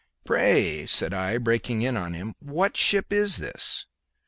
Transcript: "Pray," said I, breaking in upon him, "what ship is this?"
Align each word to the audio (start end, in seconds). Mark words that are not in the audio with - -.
"Pray," 0.25 0.87
said 0.87 1.13
I, 1.13 1.37
breaking 1.37 1.83
in 1.83 1.95
upon 1.95 2.15
him, 2.15 2.33
"what 2.39 2.75
ship 2.75 3.13
is 3.13 3.37
this?" 3.37 3.85